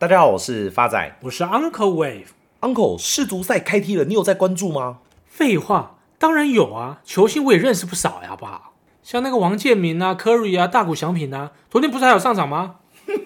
[0.00, 2.26] 大家好，我是发仔，我是 Uncle Wave。
[2.60, 4.98] Uncle，世足赛开踢了，你有在关注吗？
[5.26, 8.74] 废话，当然有啊，球星我也认识不少呀，好不好？
[9.02, 12.76] 像那个王建民啊、Curry 啊、大谷翔平啊，昨天不是还有上场吗？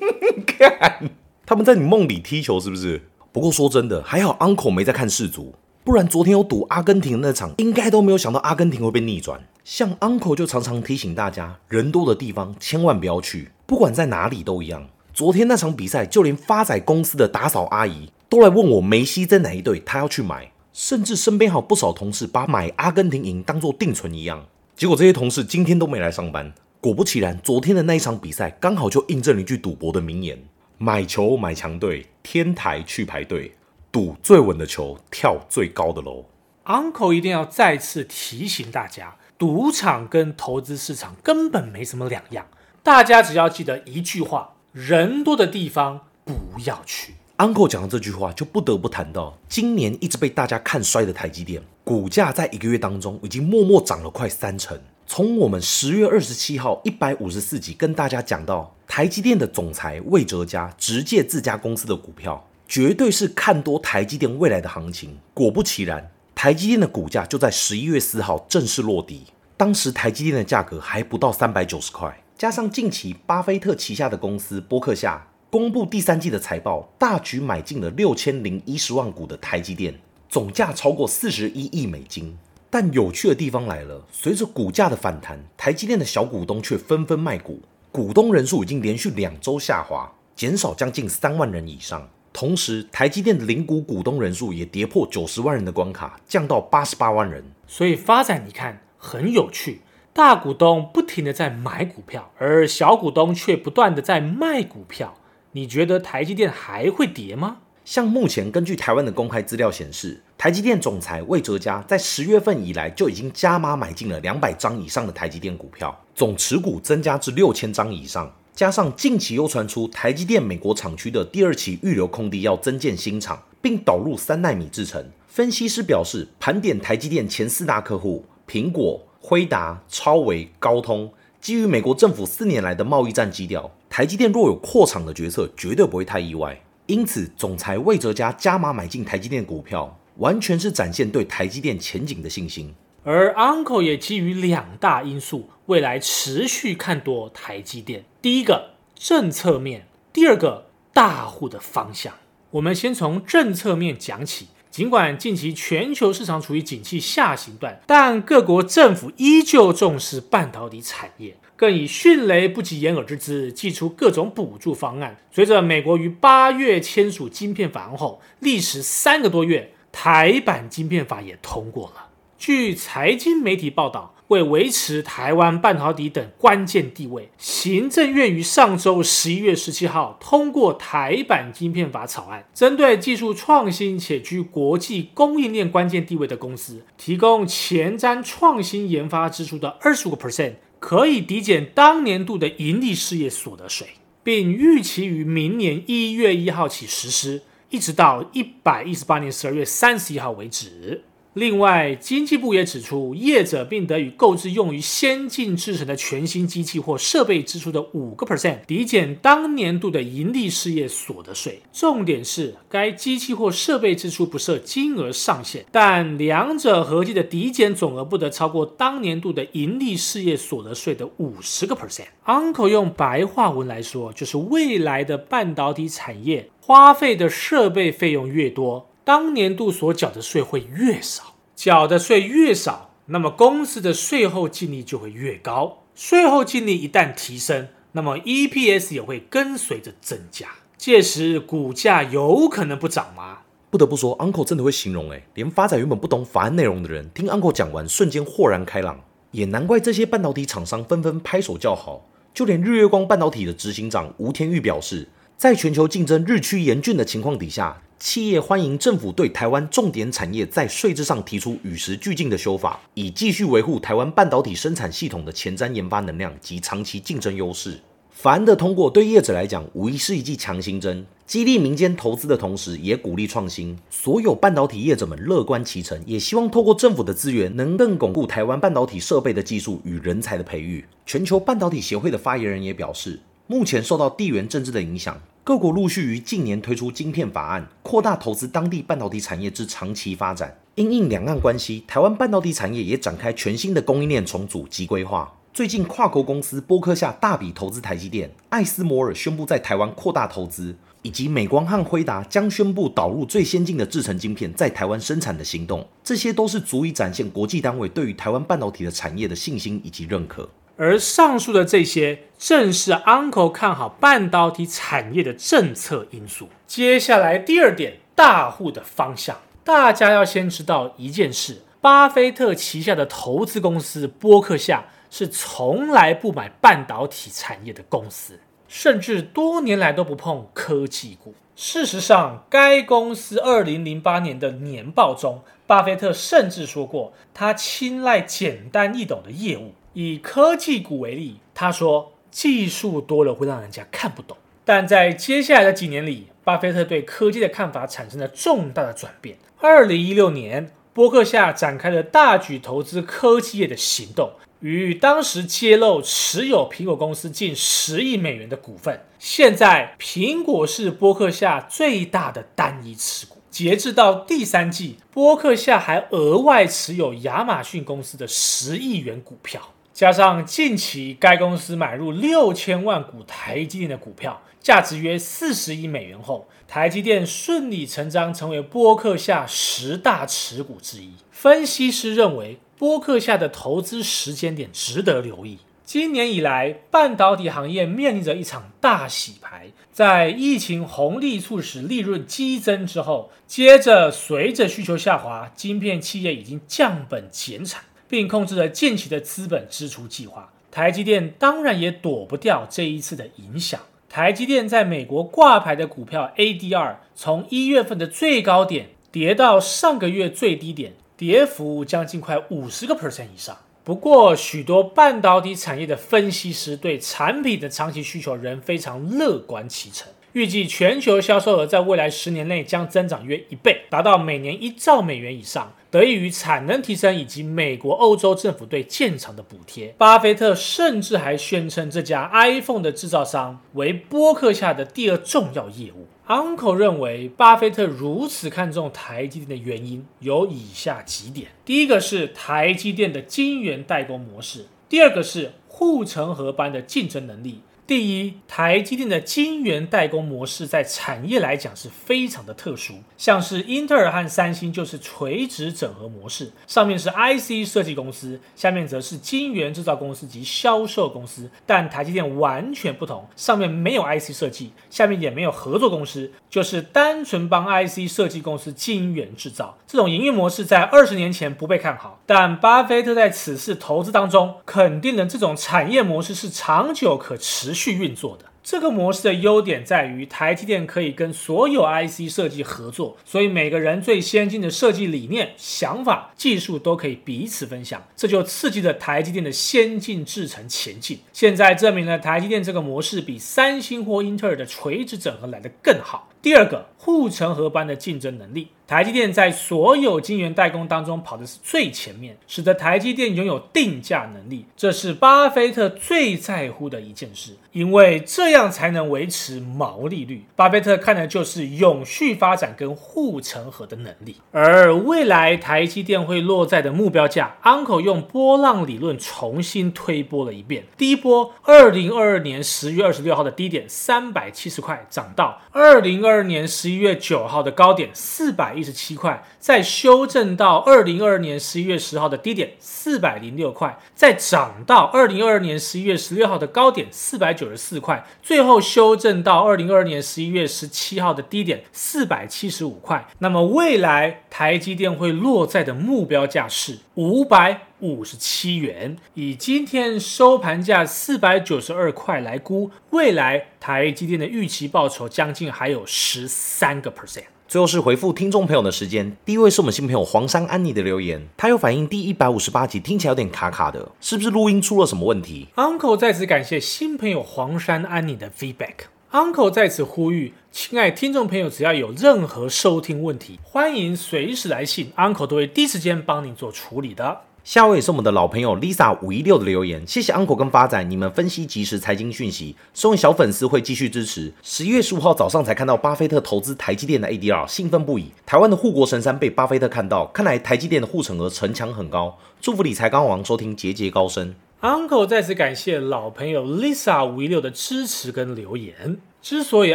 [0.48, 1.10] 看，
[1.44, 3.02] 他们在你梦里踢球是不是？
[3.32, 5.54] 不过说真的，还好 Uncle 没在看世足，
[5.84, 9.38] 不然昨天有赌阿根廷的那场，应该都没有想到阿根廷会被逆转。
[9.62, 14.88] 像 Uncle 就常常提醒大家，人多的地方千万不要去，不管在哪里都一样。
[15.14, 20.50] 昨天那场比赛，就连发仔公司的打扫阿姨都来问我梅西在哪一队，她要去买。
[20.72, 24.46] 甚至身边还有不少同事把买阿根廷赢当做定存一样。
[24.74, 26.50] 结果这些同事今天都没来上班。
[26.80, 30.42] 果不其然，昨天的那一场比赛刚好就印证了一句赌博的名言：
[30.78, 33.52] 买球买强队，天台去排队，
[33.92, 36.24] 赌最稳的球，跳最高的楼。
[36.64, 42.46] Uncle 一定要再次提醒大家，赌场跟投资市场根本没什么两样。
[42.82, 44.51] 大家只要记得一句话。
[44.72, 47.12] 人多的地方不要去。
[47.36, 54.80] Uncle 讲的这句话，就不得不谈到今年一直被大家看衰的台积电，股价在一个月当中已经默默涨了快三成。
[55.06, 65.18] 从我们十月二十七号一百五十四集跟大家讲到，台积电的总裁魏哲家直借自家公司的股票，绝对是看多台积电未来的行情。
[65.34, 69.24] 果不其然，台积电的股价就在十一月四号正式落地，
[69.58, 72.18] 当时台积电的价格还不到三百九十块。
[72.42, 79.94] 加上近期巴菲特旗下的公司波克夏公布第三季的财报，大举买进了六千零一十万股的台积电，
[80.28, 82.36] 总价超过四十一亿美金。
[82.68, 87.60] 但有趣的地方来了，随着股价的反弹，台积电的小股东却纷纷卖股，
[87.92, 92.10] 股东人数已经连续两周下滑，减少将近三万人以上。
[92.32, 97.44] 同时，台积电的零股股东人数也跌破九十万人的关卡，降到八十八万人。
[97.68, 99.82] 所以发展，你看很有趣。
[100.14, 105.14] 大股东不停地在买股票，而小股东却不断地在卖股票。
[105.52, 107.58] 你觉得台积电还会跌吗？
[107.82, 118.30] 像目前根据台湾的公开资料显示，台积电总裁魏哲家在十月份以来就已经加码买进了两百张以上的台积电股票，总持股增加至六千张以上。
[118.54, 125.02] 加上近期又传出台积电美国厂区的第二期预留空地要增建新厂，并导入三奈米制程。
[125.26, 129.00] 分析师表示，盘点台积电前四大客户，苹果。
[129.24, 131.10] 辉达、超微、高通，
[131.40, 136.60] 基于美国政府四年来的贸易战基调，台积电若有扩厂的决策，绝对不会太意外。
[136.86, 142.74] 因此，总裁魏哲家加码买进台积电股票，完全是展现对台积电前景的信心。
[143.04, 148.04] 而 Uncle 也基于两大因素，未来持续看多台积电。
[148.20, 152.12] 第一个，政策面；第二个，大户的方向。
[152.50, 154.48] 我们先从政策面讲起。
[154.72, 165.18] 尽管近期全球市场处于景气下行段，但各国政府依旧重视半导体产业，更以迅雷不及掩耳之姿祭出各种补助方案。
[165.30, 172.08] 随着美国于八月签署晶片法案后，历时三个多月，台版晶片法也通过了。
[172.42, 174.16] 据财经媒体报道。
[174.26, 193.86] 为维持台湾半导体等关键地位，行政院于上周十一月十七号通过台版晶片法草案，针对技术创新且居国际供应链关键地位的公司，提供前瞻创新研发支出的二十五个 percent，可以抵减当年度的营利事业所得税，
[194.24, 201.04] 并预期于明年一月一号起实施，一直到一百一十八年十二月三十一号为止。
[201.34, 211.62] 另外，经济部也指出，业者并得以购置用于先进制程的全新机器或设备支出的五个 percent，抵减当年度的营利事业所得税。
[211.72, 222.08] 重点是，该机器或设备支出不设金额上限，但两者合计的抵减总额不得超过当年度的营利事业所得税的五十个 percent。
[222.26, 228.90] Uncle 用白话文来说，就是未来的半导体产业花费的设备费用越多。
[229.04, 235.78] 当年度所缴的税会越少，缴的税越少，那么公司的税后净利就会越高。
[235.94, 240.46] 税后净利一旦提升，那么 EPS 也会跟随着增加。
[240.78, 243.38] 届时股价有可能不涨吗？
[243.70, 249.00] 不得不说，Uncle 真的会形容，诶，连发展原本不懂法案内容的人，听 Uncle 讲完，瞬间豁然开朗。
[249.32, 252.06] 也难怪这些半导体厂商纷纷拍手叫好。
[252.34, 257.82] 就连日月光半导体的执行长吴天玉表示，在全球竞争日趋严峻的情况底下。
[258.04, 267.78] 企业欢迎政府对台湾重点产业在税制上提出与时俱进的修法，以继续维护台湾半导体生产系统的前瞻研发能量及长期竞争优势。
[268.10, 273.78] 法案的通过对业者来讲，无疑是一剂强心针，激励民间投资的同时，也鼓励创新。
[273.88, 280.84] 所有半导体业者们乐观其成，也希望透过政府的资源，能更巩固台湾半导体设备的技术与人才的培育。
[281.06, 285.22] 全球半导体协会的发言人也表示，目前受到地缘政治的影响。
[285.44, 290.56] 各国陆续于近年推出晶片法案，扩大投资当地半导体产业之长期发展。
[290.76, 295.34] 因应两岸关系，台湾半导体产业也展开全新的供应链重组及规划。
[295.52, 310.48] 最近，跨国公司波克夏大笔投资台积电，艾斯摩尔宣布在台湾扩大投资，以及美光和辉达将宣布导入最先进的制程晶片在台湾生产的行动，这些都是足以展现国际单位对于台湾半导体的产业的信心以及认可。
[310.82, 316.48] 而上述的这些，正是 Uncle 看好半导体产业的政策因素。
[316.66, 331.32] 接下来第二点，大户的方向，大家要先知道一件事：巴菲特旗下的投资公司波克夏是从来不买半导体产业的公司，甚至多年来都不碰科技股。
[331.54, 339.74] 事实上，该公司二零零八年的年报中，巴菲特甚至说过，他青睐简单易懂的业务。
[339.94, 344.36] 以科技股为例，他说技术多了会让人家看不懂。
[344.64, 349.36] 但在接下来的几年里，巴菲特对科技的看法产生了重大的转变。
[349.58, 359.04] 二零一六年，波克夏展开了大举投资科技业的行动，于当时揭露持有苹果公司近十亿美元的股份。
[359.18, 363.38] 现在，苹果是波克夏最大的单一持股。
[363.50, 369.74] 截至到第三季，波克夏还额外持有亚马逊公司的十亿元股票。
[370.02, 381.12] 加上近期该公司买入六千万股台积电的股票，价值约四十亿美元后，台积电顺理成章成为波克夏十大持股之一。
[381.30, 385.58] 分析师认为，波克夏的投资时间点值得留意。
[385.84, 397.84] 今年以来，半导体行业面临着一场大洗牌，在疫情红利促使利润激增之后，接着随着需求下滑，晶片企业已经降本减产。
[398.12, 400.52] 并控制了近期的资本支出计划。
[400.70, 403.80] 台积电当然也躲不掉这一次的影响。
[404.10, 413.56] 台积电在美国挂牌的股票 ADR 从一月份的最高点跌到上个月最低点，跌幅将近快五十个 percent 以上。
[413.82, 420.12] 不过，许多半导体产业的分析师对产品的长期需求仍非常乐观其成。
[420.32, 429.94] 预计全球销售额在未来十年内将增长约一倍，达到每年一兆美元以上，得益于产能提升以及美国、欧洲政府对建厂的补贴。
[429.98, 436.06] 巴菲特甚至还宣称这家 iPhone 的制造商为波克下的第二重要业务。
[436.26, 447.60] Uncle 认为，巴菲特如此看重台积电的原因有以下几点：第一个是台积电的晶圆代工模式；第二个是护城河般的竞争能力。
[447.84, 461.50] 第一，台积电的晶圆代工模式在产业来讲是非常的特殊，像是英特尔和三星就是垂直整合模式，上面是 IC 设计公司，下面则是晶圆制造公司及销售公司。
[461.66, 469.76] 但台积电完全不同，上面没有 IC 设计，下面也没有合作公司，就是单纯帮 IC 设计公司晶圆制造。
[469.88, 478.44] 这种营运模式在二十年前不被看好，但巴菲特在此次投资当中肯定了这种产业模式是长久可持持续运作的。
[478.62, 491.18] 这个模式的优点在于，台积电可以跟所有 IC 设计合作，所以每个人最先进的设计理念、想法、技术都可以彼此分享，这就刺激着台积电的先进制程前进。
[491.32, 496.28] 现在证明了台积电这个模式比三星或英特尔的垂直整合来得更好。
[496.42, 498.68] 第二个，护城河般的竞争能力。
[498.84, 510.44] 台积电在所有晶圆代工当中跑的是最前面，使得台积电拥有定价能力，这是巴菲特最在乎的一件事，因为这样才能维持毛利率。
[510.54, 514.36] 巴菲特看的就是永续发展跟护城河的能力。
[514.50, 520.84] 而未来台积电会落在的目标价，Uncle 用波浪理论重新推波了一遍。
[520.98, 528.82] 第一波，二零二二年十月二十六号的低点三百七十块，涨到二零二二年十一月九号的高点四百一。
[528.82, 543.24] 十七块，再修正到二零二二年十一月十号的低点四百零六块，再涨到二零二二年十一月十六号的高点四百九十四块，最后修正到二零二二年十一月十七号的低点四百七十五块。
[543.38, 557.44] 那么未来台积电会落在的目标价是五百五十七元，以今天收盘价四百九十二块来估，未来台积电的预期报酬将近还有十三个 percent。
[557.68, 568.94] 最后是回复听众朋友的时间，第一位是我们新朋友黄山安妮的留言，他有反映第一百五十八集听起来有点卡卡的，是不是录音出了什么问题？Uncle 在此感谢新朋友黄山安妮的 feedback。
[569.32, 577.40] Uncle 在此呼吁，亲爱听众朋友，只要有任何收听问题，欢迎随时来信，Uncle 都会第一时间帮您做处理的。
[577.64, 584.52] 下位是我们的老朋友 Lisa 五一六的留言，谢谢 Uncle 跟发仔，你们分析及时财经讯息，身为小粉丝会继续支持。
[584.62, 588.32] 十一月十五号早上才看到巴菲特投资台积电的 ADR，兴奋不已。
[588.44, 592.36] 台湾的护国神山被巴菲特看到，看来台积电的护城河城墙很高。
[592.60, 594.54] 祝福理财高王收听节节高升。
[594.82, 599.16] Uncle 再次感谢老朋友 Lisa 五一六的支持跟留言。
[599.40, 599.94] 之所以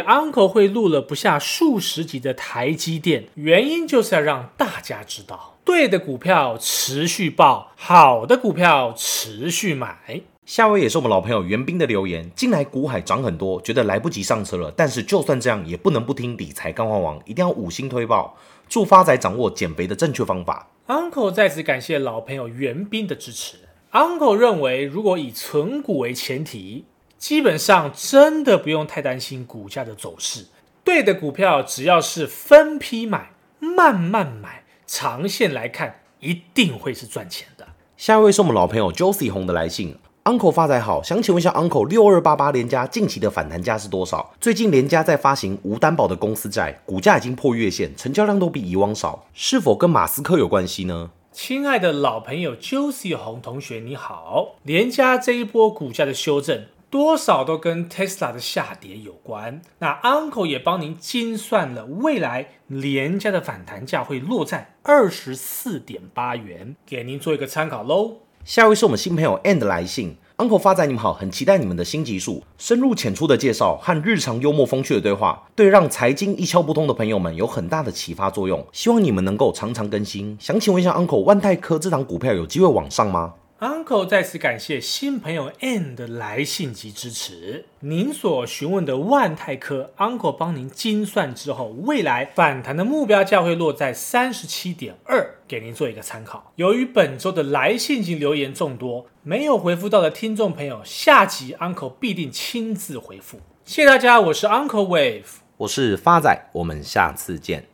[0.00, 10.22] Uncle 会录了不下数十集的台积电，原因就是要让大家知道，对的股票持续爆，好的股票持续买。
[10.46, 18.34] 下位也是我们老朋友袁斌的留言，近来股海涨很多，觉得来不及上车了，但是就算这样，也不能不听理财干货王，一定要五星推爆，
[18.70, 20.70] 祝发仔掌握减肥的正确方法。
[20.86, 23.67] Uncle 再次感谢老朋友袁斌的支持。
[23.92, 26.84] Uncle 认为，如果以存股为前提。
[27.18, 30.46] 基本上真的不用太担心股价的走势，
[30.84, 37.66] 对的股票只要是分批买、慢慢买，长线来看一定会是赚钱的。
[37.96, 44.32] 下一位是我们老朋友 Josie 红的来信，Uncle 发财好，想请问一下 Uncle，六二八八联家近期的反弹价是多少？
[44.40, 51.10] 最近联嘉在发行无担保的公司债，股价已经破月线，成交量都比以往少，是否跟马斯克有关系呢？
[51.40, 56.64] 亲爱的老朋友 Josie 红同学你好，联家这一波股价的修正。
[56.90, 59.62] 多少都跟 Tesla 的下跌有关。
[59.78, 68.16] 那 Uncle 也帮您精算了未来联家的反弹价会落在二十四点八元，给您做一个参考喽。
[68.44, 78.64] 下一位是我们新朋友 And 来信，Uncle 发仔你们好，很期待你们的新集数，深入浅出的介绍和日常幽默风趣的对话，对让财经一窍不通的朋友们有很大的启发作用。
[78.72, 80.36] 希望你们能够常常更新。
[80.40, 87.64] 想请问一下 Uncle，万泰科这档股票有机会往上吗？Uncle 再次感谢新朋友 N 的来信及支持。
[87.80, 96.52] 您所询问的万泰科，Uncle 帮您精算之后，未来反弹的目标价会落在三十七点二，给您做一个参考。
[96.56, 103.40] 由于本周的来信及留言众多，没有回复到的听众朋友，下集 Uncle 必定亲自回复。
[103.64, 105.24] 谢谢大家，我是 Uncle Wave，
[105.58, 107.68] 我是发仔，我们下次见。